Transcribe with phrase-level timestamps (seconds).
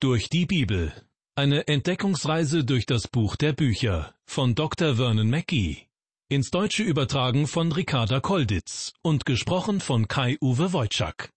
[0.00, 0.92] Durch die Bibel.
[1.34, 4.94] Eine Entdeckungsreise durch das Buch der Bücher von Dr.
[4.94, 5.88] Vernon Mackey.
[6.28, 11.30] Ins Deutsche übertragen von Ricarda Kolditz und gesprochen von Kai-Uwe Wojczak.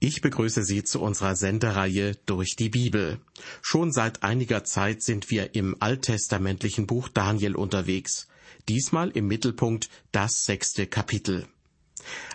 [0.00, 3.20] Ich begrüße Sie zu unserer Sendereihe Durch die Bibel.
[3.62, 8.26] Schon seit einiger Zeit sind wir im alttestamentlichen Buch Daniel unterwegs.
[8.68, 11.46] Diesmal im Mittelpunkt das sechste Kapitel.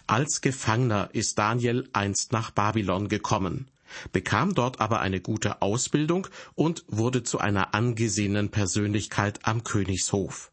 [0.07, 3.69] Als Gefangener ist Daniel einst nach Babylon gekommen
[4.11, 10.51] bekam dort aber eine gute Ausbildung und wurde zu einer angesehenen Persönlichkeit am Königshof.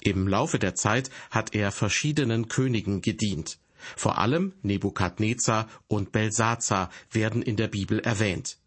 [0.00, 3.58] Im Laufe der Zeit hat er verschiedenen Königen gedient.
[3.96, 8.58] Vor allem Nebukadnezar und Belsazar werden in der Bibel erwähnt.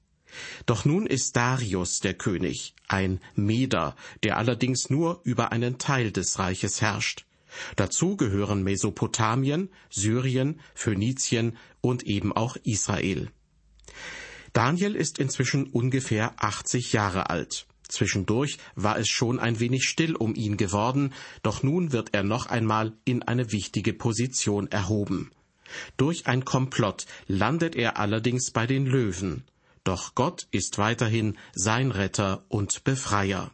[0.65, 6.39] Doch nun ist Darius der König, ein Meder, der allerdings nur über einen Teil des
[6.39, 7.25] Reiches herrscht.
[7.75, 13.29] Dazu gehören Mesopotamien, Syrien, Phönizien und eben auch Israel.
[14.53, 17.67] Daniel ist inzwischen ungefähr 80 Jahre alt.
[17.87, 22.45] Zwischendurch war es schon ein wenig still um ihn geworden, doch nun wird er noch
[22.45, 25.31] einmal in eine wichtige Position erhoben.
[25.97, 29.43] Durch ein Komplott landet er allerdings bei den Löwen.
[29.83, 33.51] Doch Gott ist weiterhin sein Retter und Befreier.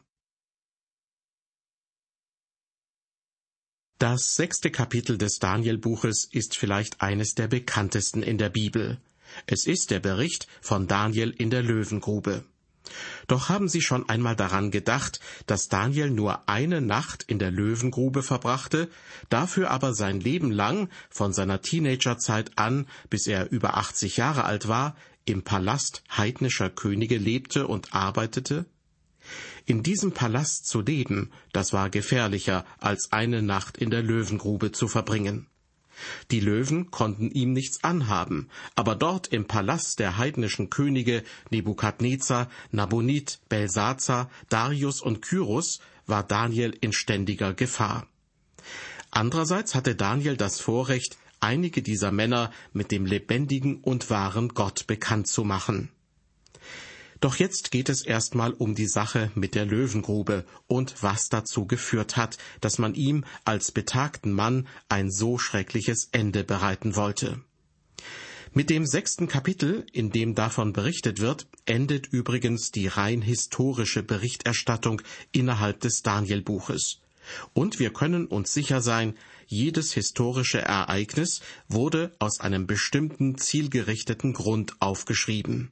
[4.00, 9.00] Das sechste Kapitel des Danielbuches ist vielleicht eines der bekanntesten in der Bibel.
[9.46, 12.44] Es ist der Bericht von Daniel in der Löwengrube.
[13.28, 18.24] Doch haben Sie schon einmal daran gedacht, dass Daniel nur eine Nacht in der Löwengrube
[18.24, 18.90] verbrachte,
[19.30, 24.68] dafür aber sein Leben lang, von seiner Teenagerzeit an, bis er über 80 Jahre alt
[24.68, 28.66] war, im Palast heidnischer Könige lebte und arbeitete?
[29.66, 34.88] In diesem Palast zu leben, das war gefährlicher, als eine Nacht in der Löwengrube zu
[34.88, 35.48] verbringen.
[36.32, 43.40] Die Löwen konnten ihm nichts anhaben, aber dort im Palast der heidnischen Könige Nebukadnezar, Nabonid,
[43.50, 48.08] Belsazar, Darius und Kyros war Daniel in ständiger Gefahr.
[49.12, 55.28] Andererseits hatte Daniel das Vorrecht, einige dieser Männer mit dem lebendigen und wahren Gott bekannt
[55.28, 55.90] zu machen.
[57.20, 62.16] Doch jetzt geht es erstmal um die Sache mit der Löwengrube und was dazu geführt
[62.16, 67.42] hat, dass man ihm als betagten Mann ein so schreckliches Ende bereiten wollte.
[68.54, 75.02] Mit dem sechsten Kapitel, in dem davon berichtet wird, endet übrigens die rein historische Berichterstattung
[75.32, 77.00] innerhalb des Danielbuches.
[77.54, 79.16] Und wir können uns sicher sein,
[79.48, 85.72] jedes historische Ereignis wurde aus einem bestimmten zielgerichteten Grund aufgeschrieben.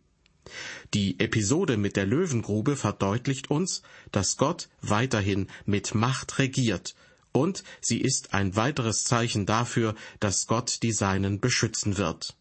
[0.94, 6.96] Die Episode mit der Löwengrube verdeutlicht uns, dass Gott weiterhin mit Macht regiert,
[7.32, 12.36] und sie ist ein weiteres Zeichen dafür, dass Gott die Seinen beschützen wird.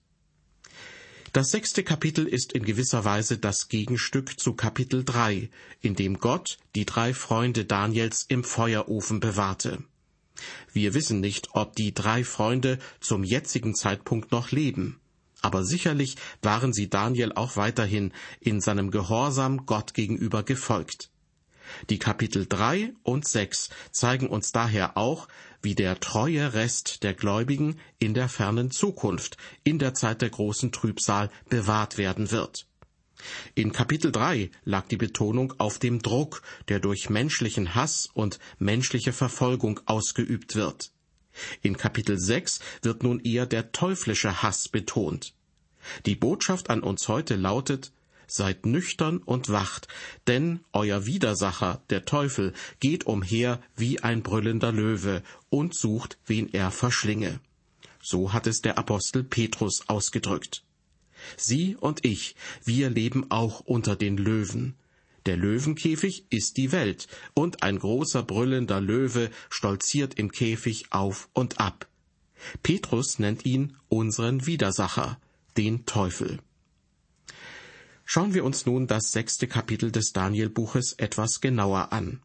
[1.33, 5.51] Das sechste Kapitel ist in gewisser Weise das Gegenstück zu Kapitel drei,
[5.81, 9.83] in dem Gott die drei Freunde Daniels im Feuerofen bewahrte.
[10.73, 15.01] Wir wissen nicht, ob die drei Freunde zum jetzigen Zeitpunkt noch leben
[15.45, 21.11] aber sicherlich waren sie Daniel auch weiterhin in seinem Gehorsam Gott gegenüber gefolgt.
[21.91, 25.29] Die Kapitel drei und sechs zeigen uns daher auch,
[25.61, 30.73] wie der treue Rest der Gläubigen in der fernen Zukunft, in der Zeit der großen
[30.73, 32.67] Trübsal, bewahrt werden wird.
[33.55, 39.13] In Kapitel drei lag die Betonung auf dem Druck, der durch menschlichen Hass und menschliche
[39.13, 40.91] Verfolgung ausgeübt wird.
[41.63, 45.35] In Kapitel 6 wird nun eher der teuflische Hass betont.
[46.07, 47.93] Die Botschaft an uns heute lautet,
[48.27, 49.87] Seid nüchtern und wacht,
[50.27, 56.71] denn euer Widersacher, der Teufel, geht umher wie ein brüllender Löwe und sucht, wen er
[56.71, 57.41] verschlinge.
[58.03, 60.65] So hat es der Apostel Petrus ausgedrückt.
[61.37, 62.35] Sie und ich,
[62.65, 64.75] wir leben auch unter den Löwen.
[65.27, 71.61] Der Löwenkäfig ist die Welt, und ein großer brüllender Löwe stolziert im Käfig auf und
[71.61, 71.89] ab.
[72.63, 75.19] Petrus nennt ihn unseren Widersacher,
[75.57, 76.41] den Teufel.
[78.05, 82.21] Schauen wir uns nun das sechste Kapitel des Danielbuches etwas genauer an.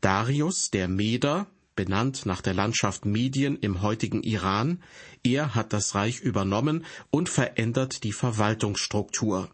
[0.00, 1.46] Darius, der Meder,
[1.76, 4.82] benannt nach der Landschaft Medien im heutigen Iran,
[5.22, 9.50] er hat das Reich übernommen und verändert die Verwaltungsstruktur.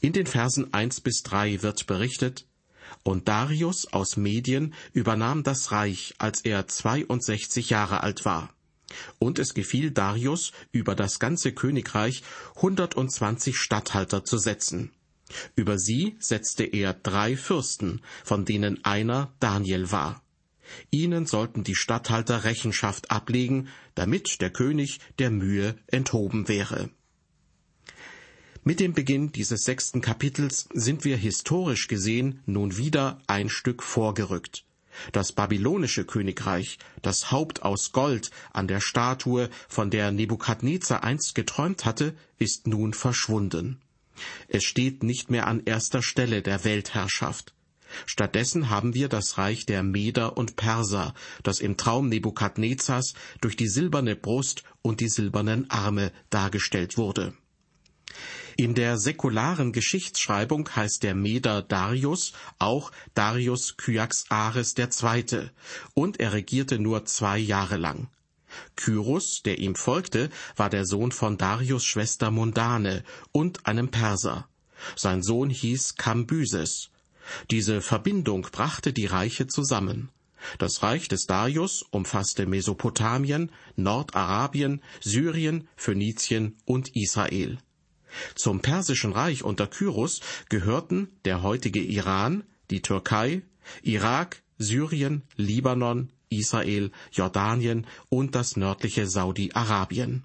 [0.00, 2.46] In den Versen eins bis drei wird berichtet,
[3.02, 8.52] und Darius aus Medien übernahm das Reich, als er 62 Jahre alt war.
[9.18, 12.22] Und es gefiel Darius, über das ganze Königreich
[12.56, 14.92] 120 Statthalter zu setzen.
[15.56, 20.22] Über sie setzte er drei Fürsten, von denen einer Daniel war.
[20.90, 26.90] Ihnen sollten die Statthalter Rechenschaft ablegen, damit der König der Mühe enthoben wäre.
[28.68, 34.66] Mit dem Beginn dieses sechsten Kapitels sind wir historisch gesehen nun wieder ein Stück vorgerückt.
[35.10, 41.86] Das babylonische Königreich, das Haupt aus Gold an der Statue, von der Nebukadnezar einst geträumt
[41.86, 43.80] hatte, ist nun verschwunden.
[44.48, 47.54] Es steht nicht mehr an erster Stelle der Weltherrschaft.
[48.04, 53.68] Stattdessen haben wir das Reich der Meder und Perser, das im Traum Nebukadnezars durch die
[53.68, 57.32] silberne Brust und die silbernen Arme dargestellt wurde.
[58.60, 65.50] In der säkularen Geschichtsschreibung heißt der Meder Darius auch Darius Kyaxares II.
[65.94, 68.08] und er regierte nur zwei Jahre lang.
[68.74, 74.48] Kyros, der ihm folgte, war der Sohn von Darius Schwester Mundane und einem Perser.
[74.96, 76.90] Sein Sohn hieß Kambyses.
[77.52, 80.10] Diese Verbindung brachte die Reiche zusammen.
[80.58, 87.58] Das Reich des Darius umfasste Mesopotamien, Nordarabien, Syrien, Phönizien und Israel.
[88.34, 93.42] Zum Persischen Reich unter Kyros gehörten der heutige Iran, die Türkei,
[93.82, 100.24] Irak, Syrien, Libanon, Israel, Jordanien und das nördliche Saudi-Arabien.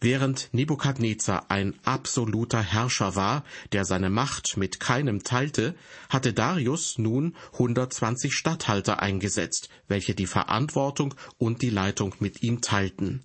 [0.00, 5.76] Während Nebukadnezar ein absoluter Herrscher war, der seine Macht mit keinem teilte,
[6.08, 13.24] hatte Darius nun 120 Statthalter eingesetzt, welche die Verantwortung und die Leitung mit ihm teilten.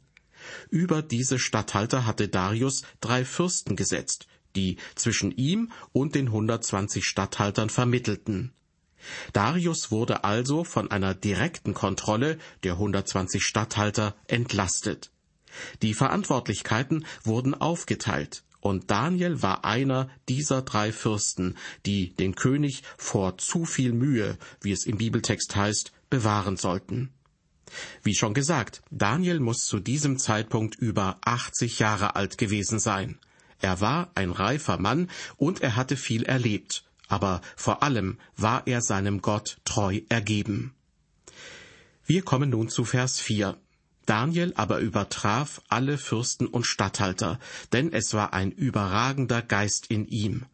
[0.69, 7.69] Über diese Statthalter hatte Darius drei Fürsten gesetzt, die zwischen ihm und den 120 Statthaltern
[7.69, 8.53] vermittelten.
[9.33, 15.11] Darius wurde also von einer direkten Kontrolle der 120 Statthalter entlastet.
[15.81, 21.55] Die Verantwortlichkeiten wurden aufgeteilt, und Daniel war einer dieser drei Fürsten,
[21.85, 27.13] die den König vor zu viel Mühe, wie es im Bibeltext heißt, bewahren sollten.
[28.03, 33.19] Wie schon gesagt, Daniel muss zu diesem Zeitpunkt über 80 Jahre alt gewesen sein.
[33.59, 38.81] Er war ein reifer Mann und er hatte viel erlebt, aber vor allem war er
[38.81, 40.73] seinem Gott treu ergeben.
[42.05, 43.57] Wir kommen nun zu Vers 4.
[44.05, 47.39] Daniel aber übertraf alle Fürsten und Statthalter,
[47.73, 50.45] denn es war ein überragender Geist in ihm.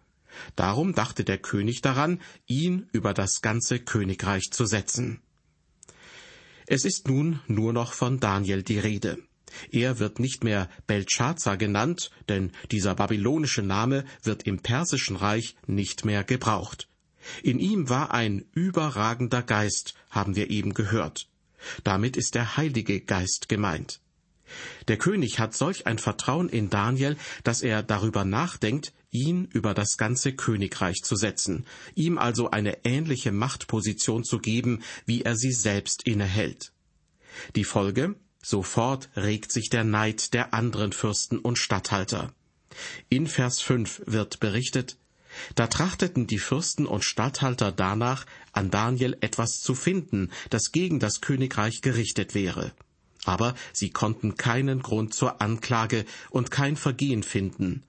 [0.55, 5.21] Darum dachte der König daran, ihn über das ganze Königreich zu setzen.
[6.67, 9.17] Es ist nun nur noch von Daniel die Rede.
[9.71, 16.05] Er wird nicht mehr Belshazzar genannt, denn dieser babylonische Name wird im persischen Reich nicht
[16.05, 16.87] mehr gebraucht.
[17.41, 21.29] In ihm war ein überragender Geist, haben wir eben gehört.
[21.83, 24.01] Damit ist der Heilige Geist gemeint.
[24.87, 29.97] Der König hat solch ein Vertrauen in Daniel, dass er darüber nachdenkt, ihn über das
[29.97, 31.65] ganze Königreich zu setzen,
[31.95, 36.73] ihm also eine ähnliche Machtposition zu geben, wie er sie selbst innehält.
[37.55, 38.15] Die Folge?
[38.41, 42.33] Sofort regt sich der Neid der anderen Fürsten und Statthalter.
[43.07, 44.97] In Vers 5 wird berichtet,
[45.55, 51.21] da trachteten die Fürsten und Statthalter danach, an Daniel etwas zu finden, das gegen das
[51.21, 52.71] Königreich gerichtet wäre.
[53.25, 57.83] Aber sie konnten keinen Grund zur Anklage und kein Vergehen finden,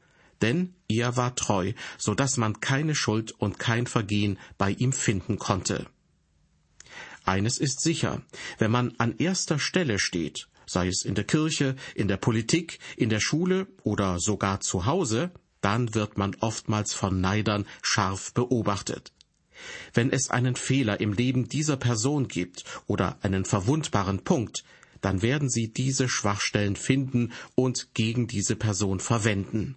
[0.45, 5.39] denn er war treu, so dass man keine Schuld und kein Vergehen bei ihm finden
[5.39, 5.87] konnte.
[7.25, 8.21] Eines ist sicher,
[8.59, 13.09] wenn man an erster Stelle steht, sei es in der Kirche, in der Politik, in
[13.09, 15.31] der Schule oder sogar zu Hause,
[15.63, 19.13] dann wird man oftmals von Neidern scharf beobachtet.
[19.95, 24.63] Wenn es einen Fehler im Leben dieser Person gibt oder einen verwundbaren Punkt,
[25.01, 29.77] dann werden sie diese Schwachstellen finden und gegen diese Person verwenden.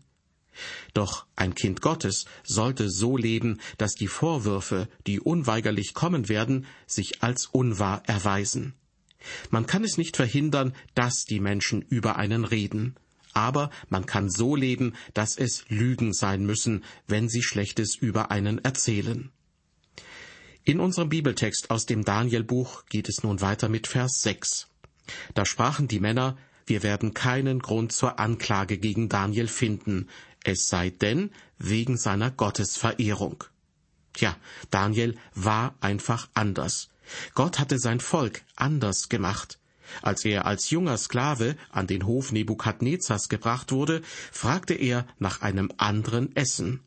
[0.94, 7.24] Doch ein Kind Gottes sollte so leben, dass die Vorwürfe, die unweigerlich kommen werden, sich
[7.24, 8.74] als unwahr erweisen.
[9.50, 12.96] Man kann es nicht verhindern, dass die Menschen über einen reden,
[13.34, 18.58] aber man kann so leben, dass es Lügen sein müssen, wenn sie Schlechtes über einen
[18.64, 19.32] erzählen.
[20.64, 24.68] In unserem Bibeltext aus dem Danielbuch geht es nun weiter mit Vers 6.
[25.34, 30.10] Da sprachen die Männer, wir werden keinen Grund zur Anklage gegen Daniel finden,
[30.48, 33.44] es sei denn wegen seiner Gottesverehrung.
[34.14, 34.38] Tja,
[34.72, 36.90] Daniel war einfach anders.
[37.36, 39.60] Gott hatte sein Volk anders gemacht.
[40.02, 44.02] Als er als junger Sklave an den Hof Nebukadnezars gebracht wurde,
[44.32, 46.80] fragte er nach einem anderen Essen.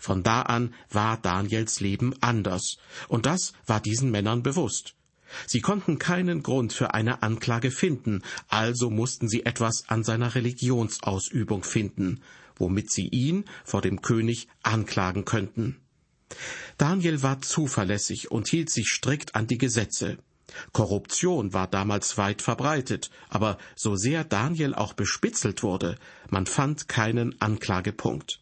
[0.00, 4.94] Von da an war Daniels Leben anders, und das war diesen Männern bewusst.
[5.46, 11.62] Sie konnten keinen Grund für eine Anklage finden, also mussten sie etwas an seiner Religionsausübung
[11.62, 12.22] finden,
[12.58, 15.76] womit sie ihn vor dem König anklagen könnten.
[16.76, 20.18] Daniel war zuverlässig und hielt sich strikt an die Gesetze.
[20.72, 25.96] Korruption war damals weit verbreitet, aber so sehr Daniel auch bespitzelt wurde,
[26.30, 28.40] man fand keinen Anklagepunkt.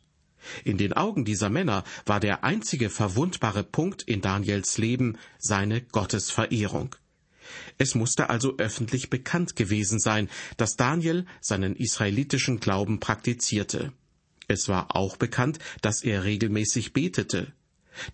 [0.65, 6.95] In den Augen dieser Männer war der einzige verwundbare Punkt in Daniels Leben seine Gottesverehrung.
[7.79, 13.93] Es musste also öffentlich bekannt gewesen sein, dass Daniel seinen israelitischen Glauben praktizierte.
[14.49, 17.53] Es war auch bekannt, dass er regelmäßig betete.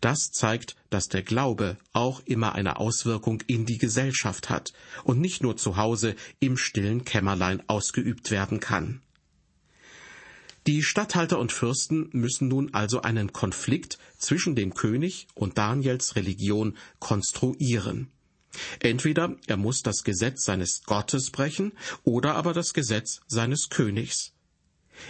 [0.00, 4.72] Das zeigt, dass der Glaube auch immer eine Auswirkung in die Gesellschaft hat
[5.04, 9.02] und nicht nur zu Hause im stillen Kämmerlein ausgeübt werden kann.
[10.68, 16.76] Die Statthalter und Fürsten müssen nun also einen Konflikt zwischen dem König und Daniels Religion
[17.00, 18.12] konstruieren.
[18.78, 21.72] Entweder er muss das Gesetz seines Gottes brechen
[22.04, 24.31] oder aber das Gesetz seines Königs.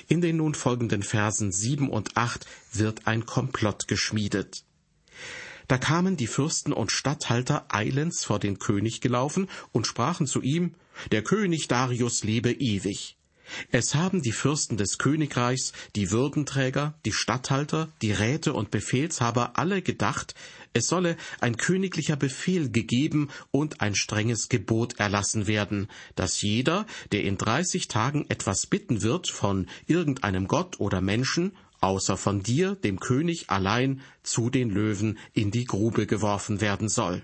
[0.08, 4.64] In den nun folgenden Versen sieben und acht wird ein Komplott geschmiedet.
[5.68, 10.74] Da kamen die Fürsten und Statthalter eilends vor den König gelaufen und sprachen zu ihm,
[11.10, 13.16] Der König Darius lebe ewig.
[13.70, 19.82] Es haben die Fürsten des Königreichs, die Würdenträger, die Statthalter, die Räte und Befehlshaber alle
[19.82, 20.34] gedacht,
[20.74, 27.24] es solle ein königlicher Befehl gegeben und ein strenges Gebot erlassen werden, dass jeder, der
[27.24, 33.00] in dreißig Tagen etwas bitten wird von irgendeinem Gott oder Menschen, außer von dir, dem
[33.00, 37.22] König allein, zu den Löwen in die Grube geworfen werden soll.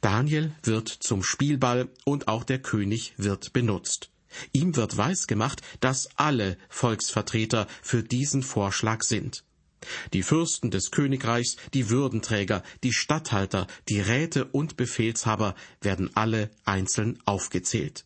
[0.00, 4.10] Daniel wird zum Spielball und auch der König wird benutzt.
[4.52, 9.44] Ihm wird weisgemacht, dass alle Volksvertreter für diesen Vorschlag sind.
[10.12, 17.18] Die Fürsten des Königreichs, die Würdenträger, die Statthalter, die Räte und Befehlshaber werden alle einzeln
[17.24, 18.04] aufgezählt.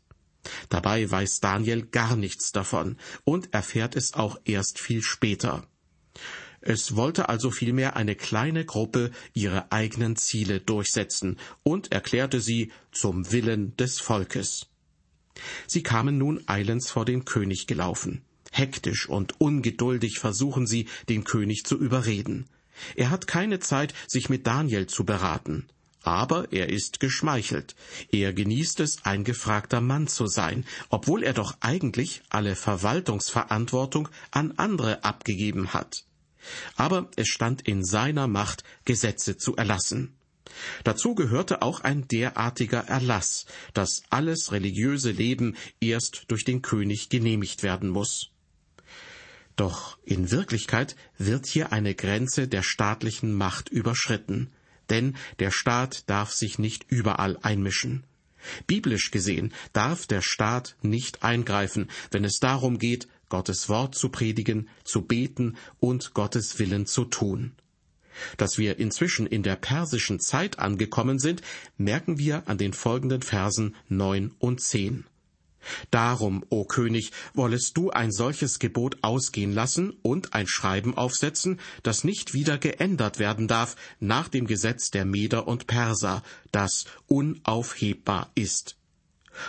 [0.68, 5.66] Dabei weiß Daniel gar nichts davon und erfährt es auch erst viel später.
[6.62, 13.32] Es wollte also vielmehr eine kleine Gruppe ihre eigenen Ziele durchsetzen und erklärte sie zum
[13.32, 14.69] Willen des Volkes.
[15.66, 18.22] Sie kamen nun eilends vor den König gelaufen.
[18.52, 22.46] Hektisch und ungeduldig versuchen sie, den König zu überreden.
[22.96, 25.68] Er hat keine Zeit, sich mit Daniel zu beraten.
[26.02, 27.74] Aber er ist geschmeichelt.
[28.10, 34.52] Er genießt es, ein gefragter Mann zu sein, obwohl er doch eigentlich alle Verwaltungsverantwortung an
[34.56, 36.04] andere abgegeben hat.
[36.76, 40.16] Aber es stand in seiner Macht, Gesetze zu erlassen.
[40.84, 47.62] Dazu gehörte auch ein derartiger Erlass, dass alles religiöse Leben erst durch den König genehmigt
[47.62, 48.30] werden muss.
[49.56, 54.50] Doch in Wirklichkeit wird hier eine Grenze der staatlichen Macht überschritten,
[54.88, 58.04] denn der Staat darf sich nicht überall einmischen.
[58.66, 64.68] Biblisch gesehen darf der Staat nicht eingreifen, wenn es darum geht, Gottes Wort zu predigen,
[64.82, 67.52] zu beten und Gottes Willen zu tun.
[68.36, 71.42] Dass wir inzwischen in der persischen Zeit angekommen sind,
[71.76, 75.04] merken wir an den folgenden Versen neun und zehn.
[75.90, 82.04] Darum, o König, wollest du ein solches Gebot ausgehen lassen und ein Schreiben aufsetzen, das
[82.04, 88.76] nicht wieder geändert werden darf nach dem Gesetz der Meder und Perser, das unaufhebbar ist.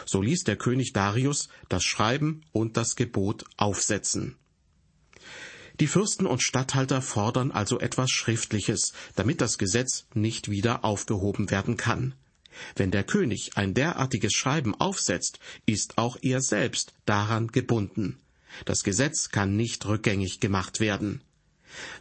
[0.05, 4.35] So ließ der König Darius das Schreiben und das Gebot aufsetzen.
[5.81, 11.75] Die Fürsten und Statthalter fordern also etwas Schriftliches, damit das Gesetz nicht wieder aufgehoben werden
[11.75, 12.13] kann.
[12.75, 18.19] Wenn der König ein derartiges Schreiben aufsetzt, ist auch er selbst daran gebunden.
[18.65, 21.21] Das Gesetz kann nicht rückgängig gemacht werden.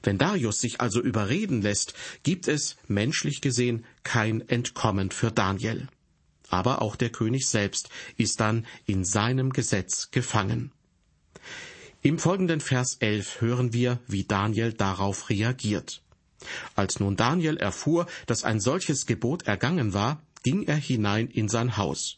[0.02, 5.88] Wenn Darius sich also überreden lässt, gibt es, menschlich gesehen, kein Entkommen für Daniel.
[6.50, 10.70] Aber auch der König selbst ist dann in seinem Gesetz gefangen.
[12.02, 16.02] Im folgenden Vers 11 hören wir, wie Daniel darauf reagiert.
[16.74, 21.76] Als nun Daniel erfuhr, dass ein solches Gebot ergangen war, ging er hinein in sein
[21.76, 22.16] Haus.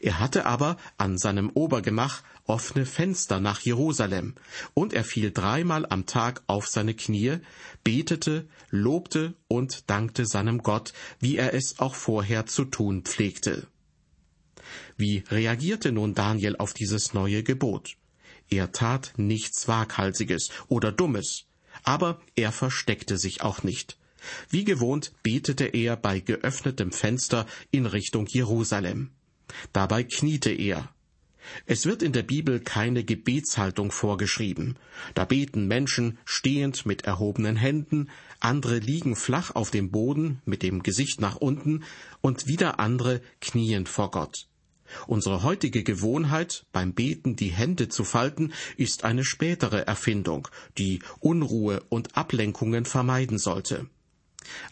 [0.00, 4.36] Er hatte aber an seinem Obergemach offene Fenster nach Jerusalem,
[4.72, 7.38] und er fiel dreimal am Tag auf seine Knie,
[7.82, 13.66] betete, lobte und dankte seinem Gott, wie er es auch vorher zu tun pflegte.
[14.96, 17.96] Wie reagierte nun Daniel auf dieses neue Gebot?
[18.50, 21.46] Er tat nichts Waghalsiges oder Dummes,
[21.82, 23.98] aber er versteckte sich auch nicht.
[24.48, 29.10] Wie gewohnt betete er bei geöffnetem Fenster in Richtung Jerusalem.
[29.72, 30.88] Dabei kniete er.
[31.66, 34.76] Es wird in der Bibel keine Gebetshaltung vorgeschrieben.
[35.14, 38.08] Da beten Menschen stehend mit erhobenen Händen,
[38.40, 41.84] andere liegen flach auf dem Boden mit dem Gesicht nach unten
[42.22, 44.46] und wieder andere kniend vor Gott.
[45.06, 50.48] Unsere heutige Gewohnheit, beim Beten die Hände zu falten, ist eine spätere Erfindung,
[50.78, 53.88] die Unruhe und Ablenkungen vermeiden sollte.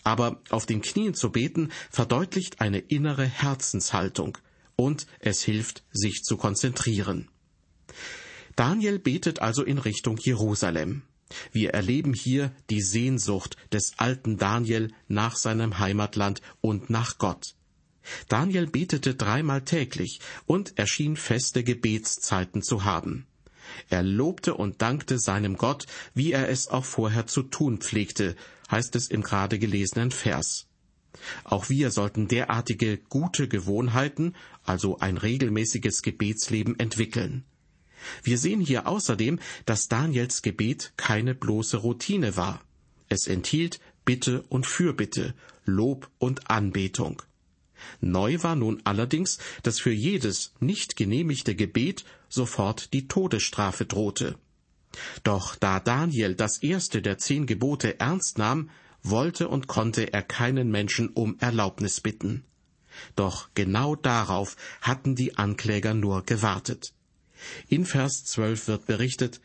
[0.04, 4.38] Aber auf den Knien zu beten verdeutlicht eine innere Herzenshaltung
[4.76, 7.28] und es hilft, sich zu konzentrieren.
[8.56, 11.02] Daniel betet also in Richtung Jerusalem.
[11.50, 17.54] Wir erleben hier die Sehnsucht des alten Daniel nach seinem Heimatland und nach Gott.
[18.28, 23.26] Daniel betete dreimal täglich und er schien feste Gebetszeiten zu haben.
[23.88, 28.36] Er lobte und dankte seinem Gott, wie er es auch vorher zu tun pflegte,
[28.70, 30.66] heißt es im gerade gelesenen Vers.
[31.44, 37.44] Auch wir sollten derartige gute Gewohnheiten, also ein regelmäßiges Gebetsleben entwickeln.
[38.22, 42.62] Wir sehen hier außerdem, dass Daniels Gebet keine bloße Routine war.
[43.08, 47.22] Es enthielt Bitte und Fürbitte, Lob und Anbetung.
[48.00, 54.36] Neu war nun allerdings, dass für jedes nicht genehmigte Gebet sofort die Todesstrafe drohte.
[55.24, 58.70] Doch da Daniel das erste der zehn Gebote ernst nahm,
[59.02, 62.44] wollte und konnte er keinen Menschen um Erlaubnis bitten.
[63.16, 66.92] Doch genau darauf hatten die Ankläger nur gewartet.
[67.68, 69.40] In Vers 12 wird berichtet,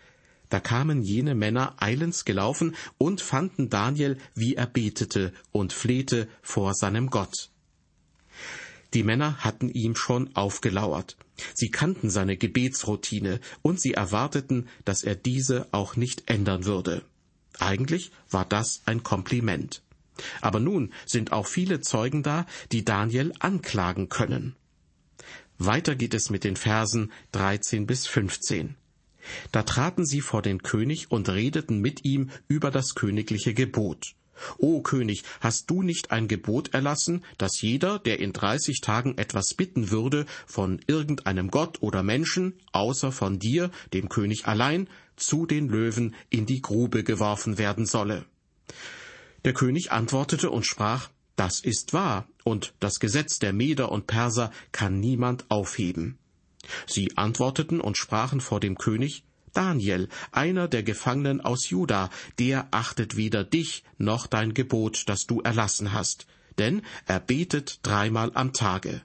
[0.50, 6.74] da kamen jene Männer eilends gelaufen und fanden Daniel, wie er betete und flehte vor
[6.74, 7.50] seinem Gott.
[8.94, 11.18] Die Männer hatten ihm schon aufgelauert.
[11.54, 17.04] Sie kannten seine Gebetsroutine und sie erwarteten, dass er diese auch nicht ändern würde.
[17.60, 19.82] Eigentlich war das ein Kompliment.
[20.42, 24.56] Aber nun sind auch viele Zeugen da, die Daniel anklagen können.
[25.60, 28.76] Weiter geht es mit den Versen 13 bis 15.
[29.52, 34.14] Da traten sie vor den König und redeten mit ihm über das königliche Gebot.
[34.58, 39.54] O König, hast du nicht ein Gebot erlassen, dass jeder, der in dreißig Tagen etwas
[39.54, 45.70] bitten würde von irgendeinem Gott oder Menschen, außer von dir, dem König allein, zu den
[45.70, 48.26] Löwen in die Grube geworfen werden solle?
[49.46, 54.52] Der König antwortete und sprach, das ist wahr, und das Gesetz der Meder und Perser
[54.72, 56.18] kann niemand aufheben.
[56.86, 59.24] Sie antworteten und sprachen vor dem König,
[59.58, 65.42] Daniel, einer der Gefangenen aus Juda, der achtet weder dich noch dein Gebot, das du
[65.42, 66.28] erlassen hast,
[66.60, 69.02] denn er betet dreimal am Tage.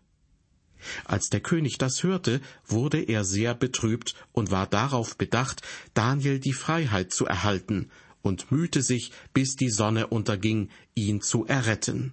[1.06, 5.62] Als der König das hörte, wurde er sehr betrübt und war darauf bedacht,
[5.94, 7.88] Daniel die Freiheit zu erhalten,
[8.20, 12.12] und mühte sich, bis die Sonne unterging, ihn zu erretten.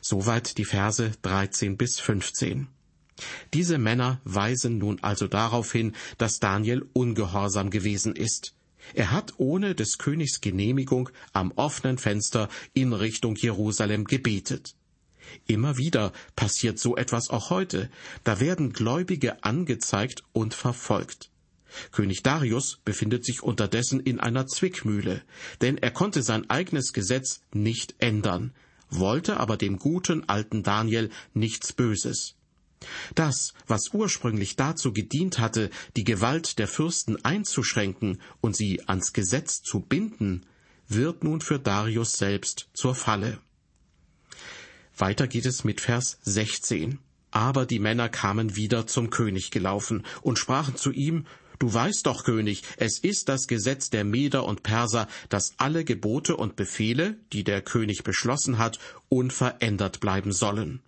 [0.00, 2.66] Soweit die Verse 13 bis 15.
[3.54, 8.54] Diese Männer weisen nun also darauf hin, dass Daniel ungehorsam gewesen ist.
[8.94, 14.74] Er hat ohne des Königs Genehmigung am offenen Fenster in Richtung Jerusalem gebetet.
[15.46, 17.90] Immer wieder passiert so etwas auch heute.
[18.24, 21.30] Da werden Gläubige angezeigt und verfolgt.
[21.92, 25.22] König Darius befindet sich unterdessen in einer Zwickmühle,
[25.60, 28.54] denn er konnte sein eigenes Gesetz nicht ändern
[28.90, 32.34] wollte aber dem guten alten Daniel nichts Böses.
[33.14, 39.62] Das, was ursprünglich dazu gedient hatte, die Gewalt der Fürsten einzuschränken und sie ans Gesetz
[39.62, 40.46] zu binden,
[40.86, 43.38] wird nun für Darius selbst zur Falle.
[44.96, 46.98] Weiter geht es mit Vers 16.
[47.30, 51.26] Aber die Männer kamen wieder zum König gelaufen und sprachen zu ihm,
[51.58, 56.36] Du weißt doch, König, es ist das Gesetz der Meder und Perser, dass alle Gebote
[56.36, 60.80] und Befehle, die der König beschlossen hat, unverändert bleiben sollen.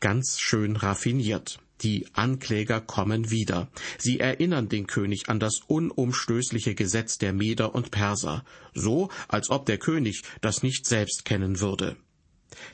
[0.00, 1.60] Ganz schön raffiniert.
[1.82, 3.68] Die Ankläger kommen wieder.
[3.98, 9.66] Sie erinnern den König an das unumstößliche Gesetz der Meder und Perser, so als ob
[9.66, 11.96] der König das nicht selbst kennen würde.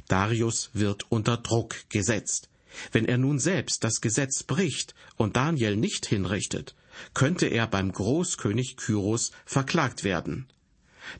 [0.09, 2.49] Darius wird unter Druck gesetzt.
[2.93, 6.75] Wenn er nun selbst das Gesetz bricht und Daniel nicht hinrichtet,
[7.15, 10.47] könnte er beim Großkönig Kyros verklagt werden.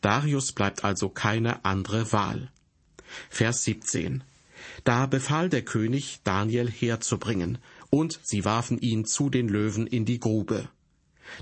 [0.01, 2.51] Darius bleibt also keine andere Wahl.
[3.31, 4.25] Vers 17.
[4.85, 7.59] Da befahl der König, Daniel herzubringen,
[7.91, 10.69] und sie warfen ihn zu den Löwen in die Grube.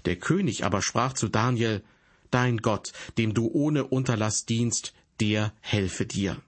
[0.04, 1.82] Der König aber sprach zu Daniel,
[2.30, 6.40] Dein Gott, dem du ohne Unterlass dienst, der helfe dir.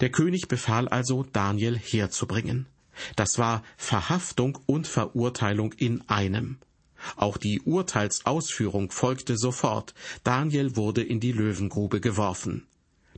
[0.00, 2.66] Der König befahl also, Daniel herzubringen.
[3.16, 6.58] Das war Verhaftung und Verurteilung in einem.
[7.16, 9.94] Auch die Urteilsausführung folgte sofort.
[10.22, 12.66] Daniel wurde in die Löwengrube geworfen.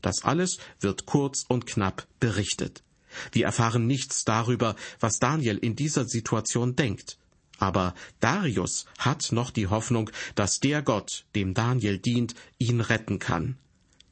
[0.02, 2.82] Das alles wird kurz und knapp berichtet.
[3.32, 7.18] Wir erfahren nichts darüber, was Daniel in dieser Situation denkt.
[7.58, 13.56] Aber Darius hat noch die Hoffnung, dass der Gott, dem Daniel dient, ihn retten kann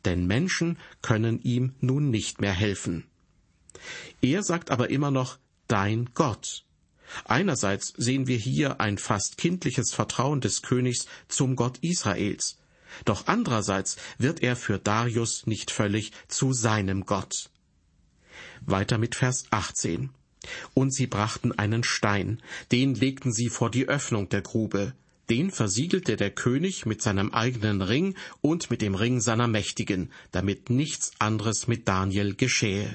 [0.05, 3.05] denn Menschen können ihm nun nicht mehr helfen.
[4.21, 6.65] Er sagt aber immer noch Dein Gott.
[7.25, 12.59] Einerseits sehen wir hier ein fast kindliches Vertrauen des Königs zum Gott Israels.
[13.05, 17.51] Doch andererseits wird er für Darius nicht völlig zu seinem Gott.
[18.61, 20.11] Weiter mit Vers 18.
[20.75, 24.95] Und sie brachten einen Stein, den legten sie vor die Öffnung der Grube,
[25.31, 30.69] den versiegelte der König mit seinem eigenen Ring und mit dem Ring seiner Mächtigen, damit
[30.71, 32.95] nichts anderes mit Daniel geschähe.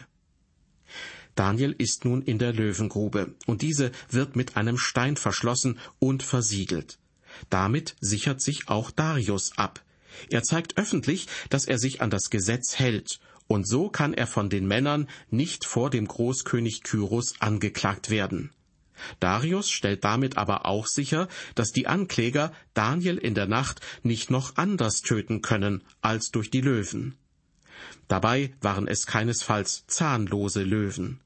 [1.36, 7.00] Daniel ist nun in der Löwengrube, und diese wird mit einem Stein verschlossen und versiegelt.
[7.50, 9.84] Damit sichert sich auch Darius ab.
[10.30, 14.50] Er zeigt öffentlich, dass er sich an das Gesetz hält, und so kann er von
[14.50, 18.52] den Männern nicht vor dem Großkönig Kyros angeklagt werden.
[19.20, 24.58] Darius stellt damit aber auch sicher, dass die Ankläger Daniel in der Nacht nicht noch
[24.58, 27.16] anders töten können als durch die Löwen.
[28.08, 31.20] Dabei waren es keinesfalls zahnlose Löwen.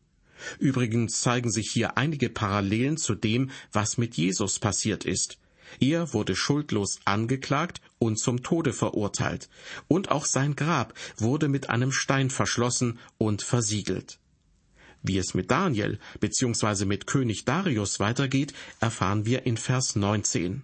[0.59, 5.37] Übrigens zeigen sich hier einige Parallelen zu dem, was mit Jesus passiert ist.
[5.79, 9.49] Er wurde schuldlos angeklagt und zum Tode verurteilt,
[9.87, 14.19] und auch sein Grab wurde mit einem Stein verschlossen und versiegelt.
[15.01, 16.85] Wie es mit Daniel bzw.
[16.85, 20.63] mit König Darius weitergeht, erfahren wir in Vers 19.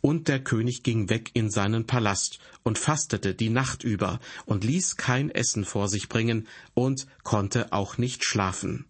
[0.00, 4.96] Und der König ging weg in seinen Palast und fastete die Nacht über und ließ
[4.96, 8.86] kein Essen vor sich bringen und konnte auch nicht schlafen.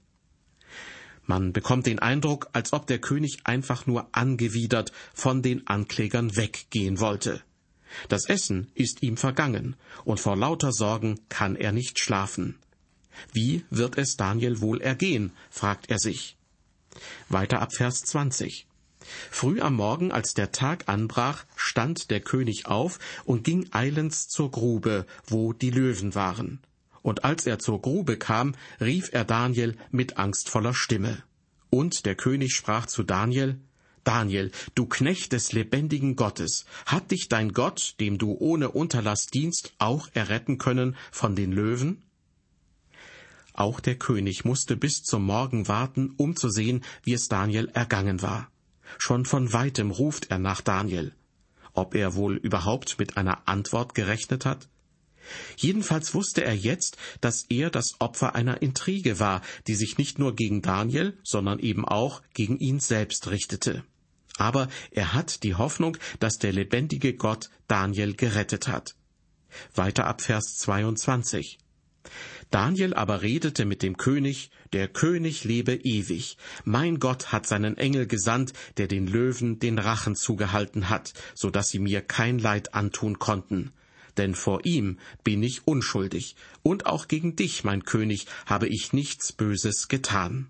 [1.31, 6.99] Man bekommt den Eindruck, als ob der König einfach nur angewidert von den Anklägern weggehen
[6.99, 7.41] wollte.
[8.09, 12.59] Das Essen ist ihm vergangen, und vor lauter Sorgen kann er nicht schlafen.
[13.33, 15.31] Wie wird es Daniel wohl ergehen?
[15.51, 16.37] fragt er sich.
[17.29, 18.67] Weiter ab Vers 20.
[19.31, 24.51] Früh am Morgen, als der Tag anbrach, stand der König auf und ging eilends zur
[24.51, 26.59] Grube, wo die Löwen waren.
[27.03, 31.23] Und als er zur Grube kam, rief er Daniel mit angstvoller Stimme.
[31.71, 33.61] Und der König sprach zu Daniel,
[34.05, 39.75] Daniel, du Knecht des lebendigen Gottes, hat dich dein Gott, dem du ohne Unterlass dienst,
[39.79, 42.03] auch erretten können von den Löwen?
[43.53, 48.23] Auch der König musste bis zum Morgen warten, um zu sehen, wie es Daniel ergangen
[48.23, 48.51] war.
[48.99, 51.13] Schon von weitem ruft er nach Daniel.
[51.75, 54.69] Ob er wohl überhaupt mit einer Antwort gerechnet hat?
[55.57, 60.35] Jedenfalls wusste er jetzt, dass er das Opfer einer Intrige war, die sich nicht nur
[60.35, 63.85] gegen Daniel, sondern eben auch gegen ihn selbst richtete.
[64.37, 68.95] Aber er hat die Hoffnung, dass der lebendige Gott Daniel gerettet hat.
[69.75, 71.59] Weiter ab Vers 22.
[72.51, 76.37] Daniel aber redete mit dem König, der König lebe ewig.
[76.65, 81.69] Mein Gott hat seinen Engel gesandt, der den Löwen den Rachen zugehalten hat, so dass
[81.69, 83.73] sie mir kein Leid antun konnten.
[84.17, 89.33] Denn vor ihm bin ich unschuldig, und auch gegen dich, mein König, habe ich nichts
[89.33, 90.49] Böses getan.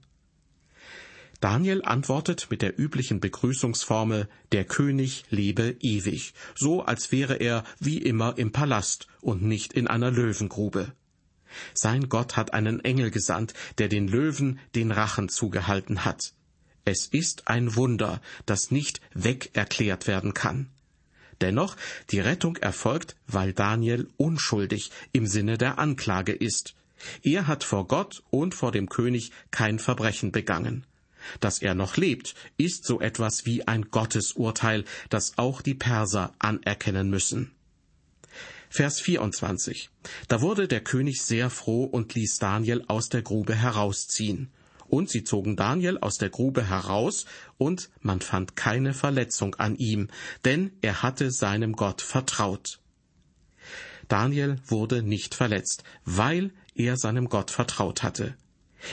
[1.40, 7.96] Daniel antwortet mit der üblichen Begrüßungsformel Der König lebe ewig, so als wäre er wie
[7.96, 10.92] immer im Palast und nicht in einer Löwengrube.
[11.75, 16.35] Sein Gott hat einen Engel gesandt, der den Löwen den Rachen zugehalten hat.
[16.85, 20.68] Es ist ein Wunder, das nicht weg erklärt werden kann.
[21.40, 21.76] Dennoch,
[22.11, 26.74] die Rettung erfolgt, weil Daniel unschuldig im Sinne der Anklage ist.
[27.22, 30.85] Er hat vor Gott und vor dem König kein Verbrechen begangen.
[31.40, 37.11] Dass er noch lebt, ist so etwas wie ein Gottesurteil, das auch die Perser anerkennen
[37.11, 37.53] müssen.
[38.68, 39.90] Vers 24.
[40.29, 44.50] Da wurde der König sehr froh und ließ Daniel aus der Grube herausziehen.
[44.90, 47.24] Und sie zogen Daniel aus der Grube heraus,
[47.59, 50.09] und man fand keine Verletzung an ihm,
[50.44, 52.81] denn er hatte seinem Gott vertraut.
[54.09, 58.35] Daniel wurde nicht verletzt, weil er seinem Gott vertraut hatte.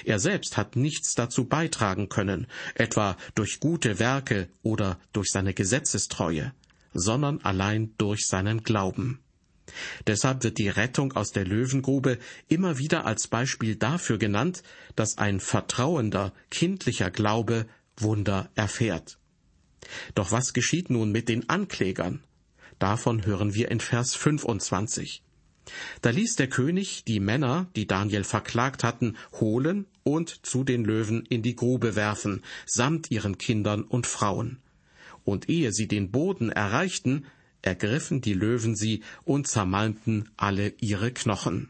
[0.05, 6.53] Er selbst hat nichts dazu beitragen können, etwa durch gute Werke oder durch seine Gesetzestreue,
[6.93, 9.19] sondern allein durch seinen Glauben.
[10.05, 14.63] Deshalb wird die Rettung aus der Löwengrube immer wieder als Beispiel dafür genannt,
[14.95, 19.17] dass ein vertrauender, kindlicher Glaube Wunder erfährt.
[20.15, 22.23] Doch was geschieht nun mit den Anklägern?
[22.79, 25.23] Davon hören wir in Vers 25.
[26.01, 31.25] Da ließ der König die Männer, die Daniel verklagt hatten, holen und zu den Löwen
[31.25, 34.59] in die Grube werfen, samt ihren Kindern und Frauen.
[35.23, 37.25] Und ehe sie den Boden erreichten,
[37.67, 41.67] ergriffen die Löwen sie und zermalmten alle ihre Knochen.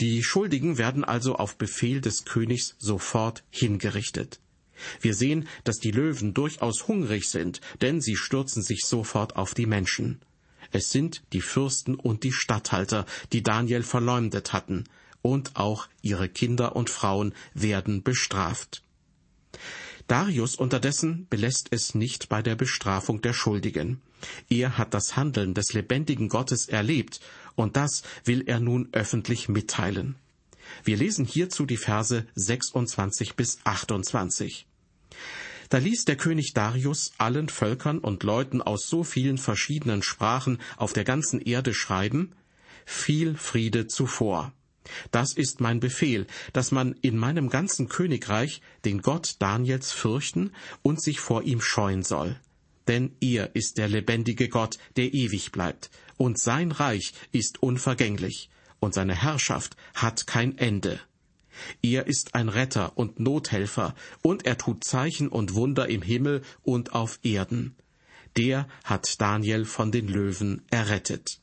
[0.00, 4.40] Die Schuldigen werden also auf Befehl des Königs sofort hingerichtet.
[5.00, 9.66] Wir sehen, dass die Löwen durchaus hungrig sind, denn sie stürzen sich sofort auf die
[9.66, 10.20] Menschen.
[10.72, 14.84] Es sind die Fürsten und die Statthalter, die Daniel verleumdet hatten,
[15.22, 18.82] und auch ihre Kinder und Frauen werden bestraft.
[20.08, 24.00] Darius unterdessen belässt es nicht bei der Bestrafung der Schuldigen.
[24.48, 27.20] Er hat das Handeln des lebendigen Gottes erlebt,
[27.54, 30.16] und das will er nun öffentlich mitteilen.
[30.84, 34.66] Wir lesen hierzu die Verse 26 bis 28.
[35.70, 40.92] Da ließ der König Darius allen Völkern und Leuten aus so vielen verschiedenen Sprachen auf
[40.92, 42.32] der ganzen Erde schreiben,
[42.86, 44.52] viel Friede zuvor.
[45.10, 50.52] Das ist mein Befehl, dass man in meinem ganzen Königreich den Gott Daniels fürchten
[50.82, 52.36] und sich vor ihm scheuen soll.
[52.88, 58.94] Denn er ist der lebendige Gott, der ewig bleibt, und sein Reich ist unvergänglich, und
[58.94, 60.98] seine Herrschaft hat kein Ende.
[61.82, 66.94] Er ist ein Retter und Nothelfer, und er tut Zeichen und Wunder im Himmel und
[66.94, 67.76] auf Erden.
[68.36, 71.40] Der hat Daniel von den Löwen errettet.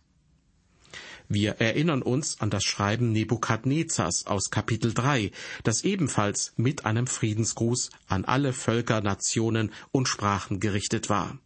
[1.28, 5.32] Wir erinnern uns an das Schreiben Nebukadnezars aus Kapitel 3,
[5.64, 11.40] das ebenfalls mit einem Friedensgruß an alle Völker, Nationen und Sprachen gerichtet war.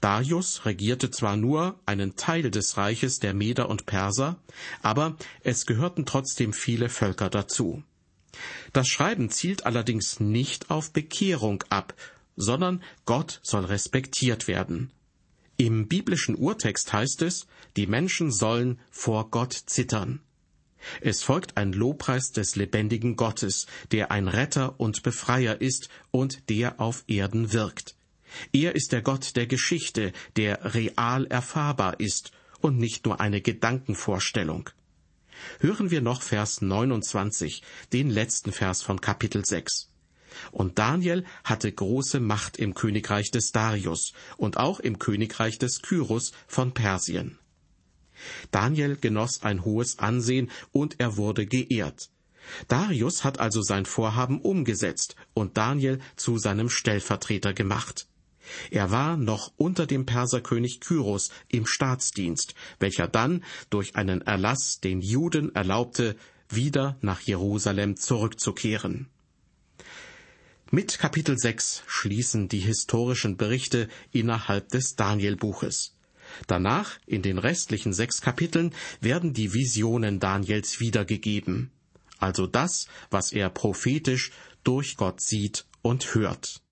[0.00, 4.36] Darius regierte zwar nur einen Teil des Reiches der Meder und Perser,
[4.82, 7.82] aber es gehörten trotzdem viele Völker dazu.
[8.72, 11.94] Das Schreiben zielt allerdings nicht auf Bekehrung ab,
[12.36, 14.90] sondern Gott soll respektiert werden.
[15.56, 20.20] Im biblischen Urtext heißt es, die Menschen sollen vor Gott zittern.
[21.00, 26.80] Es folgt ein Lobpreis des lebendigen Gottes, der ein Retter und Befreier ist und der
[26.80, 27.94] auf Erden wirkt.
[28.52, 34.70] Er ist der Gott der Geschichte, der real erfahrbar ist und nicht nur eine Gedankenvorstellung.
[35.60, 37.62] Hören wir noch Vers 29,
[37.92, 39.91] den letzten Vers von Kapitel 6.
[40.50, 46.32] Und Daniel hatte große Macht im Königreich des Darius und auch im Königreich des Kyrus
[46.46, 47.38] von Persien.
[48.50, 52.10] Daniel genoss ein hohes Ansehen und er wurde geehrt.
[52.68, 58.08] Darius hat also sein Vorhaben umgesetzt und Daniel zu seinem Stellvertreter gemacht.
[58.70, 65.00] Er war noch unter dem Perserkönig Kyros im Staatsdienst, welcher dann durch einen Erlass den
[65.00, 66.16] Juden erlaubte,
[66.48, 69.08] wieder nach Jerusalem zurückzukehren.
[70.74, 75.98] Mit Kapitel 6 schließen die historischen Berichte innerhalb des Danielbuches.
[76.46, 81.70] Danach, in den restlichen sechs Kapiteln, werden die Visionen Daniels wiedergegeben,
[82.16, 84.32] also das, was er prophetisch
[84.64, 86.62] durch Gott sieht und hört.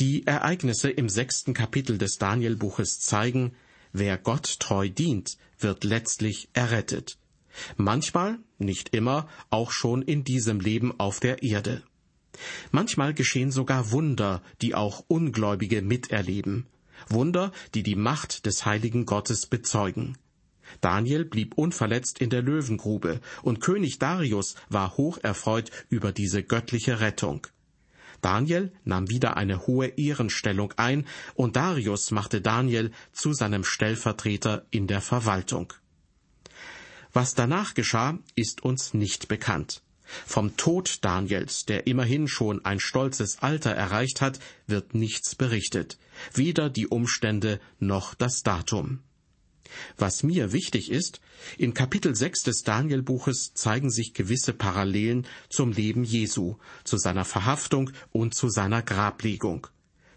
[0.00, 3.56] Die Ereignisse im sechsten Kapitel des Danielbuches zeigen,
[3.94, 7.16] wer Gott treu dient, wird letztlich errettet.
[7.78, 11.82] Manchmal, nicht immer, auch schon in diesem Leben auf der Erde.
[12.70, 16.66] Manchmal geschehen sogar Wunder, die auch Ungläubige miterleben.
[17.08, 20.16] Wunder, die die Macht des heiligen Gottes bezeugen.
[20.80, 27.00] Daniel blieb unverletzt in der Löwengrube, und König Darius war hoch erfreut über diese göttliche
[27.00, 27.46] Rettung.
[28.22, 34.86] Daniel nahm wieder eine hohe Ehrenstellung ein, und Darius machte Daniel zu seinem Stellvertreter in
[34.86, 35.72] der Verwaltung.
[37.12, 39.82] Was danach geschah, ist uns nicht bekannt.
[40.26, 45.98] Vom Tod Daniels, der immerhin schon ein stolzes Alter erreicht hat, wird nichts berichtet,
[46.34, 49.00] weder die Umstände noch das Datum.
[49.96, 51.20] Was mir wichtig ist,
[51.56, 57.90] in Kapitel 6 des Danielbuches zeigen sich gewisse Parallelen zum Leben Jesu, zu seiner Verhaftung
[58.10, 59.68] und zu seiner Grablegung.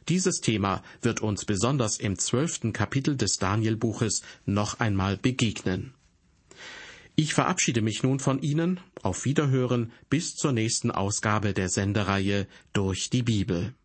[0.09, 5.93] Dieses Thema wird uns besonders im zwölften Kapitel des Danielbuches noch einmal begegnen.
[7.15, 8.79] Ich verabschiede mich nun von Ihnen.
[9.03, 13.75] Auf Wiederhören bis zur nächsten Ausgabe der Sendereihe durch die Bibel.